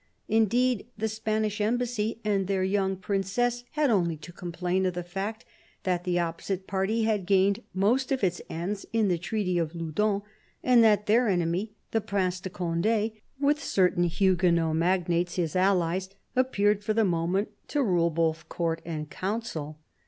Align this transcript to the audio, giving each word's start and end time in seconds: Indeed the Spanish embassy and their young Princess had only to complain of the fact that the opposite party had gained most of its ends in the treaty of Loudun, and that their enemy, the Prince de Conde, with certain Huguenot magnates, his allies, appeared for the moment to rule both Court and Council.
Indeed 0.27 0.87
the 0.97 1.07
Spanish 1.07 1.61
embassy 1.61 2.19
and 2.25 2.47
their 2.47 2.63
young 2.63 2.95
Princess 2.95 3.65
had 3.73 3.91
only 3.91 4.17
to 4.17 4.31
complain 4.33 4.87
of 4.87 4.95
the 4.95 5.03
fact 5.03 5.45
that 5.83 6.05
the 6.05 6.17
opposite 6.17 6.65
party 6.65 7.03
had 7.03 7.27
gained 7.27 7.61
most 7.71 8.11
of 8.11 8.23
its 8.23 8.41
ends 8.49 8.83
in 8.93 9.09
the 9.09 9.19
treaty 9.19 9.59
of 9.59 9.75
Loudun, 9.75 10.23
and 10.63 10.83
that 10.83 11.05
their 11.05 11.27
enemy, 11.27 11.73
the 11.91 12.01
Prince 12.01 12.39
de 12.39 12.49
Conde, 12.49 13.11
with 13.39 13.63
certain 13.63 14.05
Huguenot 14.05 14.75
magnates, 14.75 15.35
his 15.35 15.55
allies, 15.55 16.09
appeared 16.35 16.83
for 16.83 16.95
the 16.95 17.05
moment 17.05 17.49
to 17.67 17.83
rule 17.83 18.09
both 18.09 18.49
Court 18.49 18.81
and 18.83 19.07
Council. 19.07 19.77